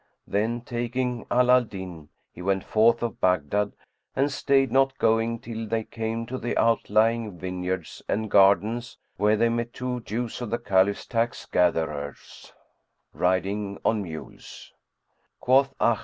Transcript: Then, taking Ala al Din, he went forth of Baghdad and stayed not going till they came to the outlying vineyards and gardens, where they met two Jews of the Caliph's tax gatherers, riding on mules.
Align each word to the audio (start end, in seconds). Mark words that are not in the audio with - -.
Then, 0.25 0.61
taking 0.61 1.27
Ala 1.31 1.57
al 1.57 1.63
Din, 1.65 2.09
he 2.33 2.41
went 2.41 2.63
forth 2.63 3.03
of 3.03 3.21
Baghdad 3.21 3.73
and 4.15 4.31
stayed 4.31 4.71
not 4.71 4.97
going 4.97 5.37
till 5.37 5.67
they 5.67 5.83
came 5.83 6.25
to 6.25 6.39
the 6.39 6.57
outlying 6.57 7.37
vineyards 7.37 8.01
and 8.09 8.31
gardens, 8.31 8.97
where 9.17 9.37
they 9.37 9.47
met 9.49 9.73
two 9.73 9.99
Jews 9.99 10.41
of 10.41 10.49
the 10.49 10.57
Caliph's 10.57 11.05
tax 11.05 11.45
gatherers, 11.45 12.51
riding 13.13 13.77
on 13.85 14.01
mules. 14.01 14.73